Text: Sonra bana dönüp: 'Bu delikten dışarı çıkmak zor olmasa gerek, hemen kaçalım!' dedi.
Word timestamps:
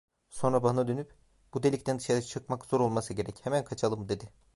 Sonra 0.29 0.63
bana 0.63 0.87
dönüp: 0.87 1.13
'Bu 1.53 1.63
delikten 1.63 1.99
dışarı 1.99 2.21
çıkmak 2.21 2.65
zor 2.65 2.79
olmasa 2.79 3.13
gerek, 3.13 3.45
hemen 3.45 3.63
kaçalım!' 3.63 4.09
dedi. 4.09 4.29